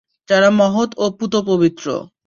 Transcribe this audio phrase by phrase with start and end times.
[0.29, 1.85] যারা মহৎ ও পূতপবিত্র।